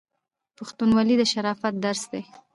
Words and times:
پښتونولي 0.57 1.15
د 1.17 1.23
شرافت 1.31 1.73
درس 1.85 2.03
دی. 2.11 2.21